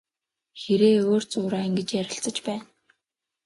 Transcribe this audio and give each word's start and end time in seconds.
Хэрээ 0.61 0.95
өөр 1.09 1.23
зуураа 1.31 1.63
ингэж 1.67 1.89
ярилцаж 2.01 2.37
байна. 2.47 2.65